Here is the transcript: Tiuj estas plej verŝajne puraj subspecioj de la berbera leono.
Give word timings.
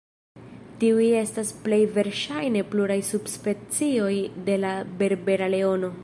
Tiuj 0.83 1.09
estas 1.17 1.51
plej 1.65 1.79
verŝajne 1.97 2.63
puraj 2.71 2.97
subspecioj 3.11 4.13
de 4.49 4.57
la 4.63 4.75
berbera 5.03 5.51
leono. 5.57 5.91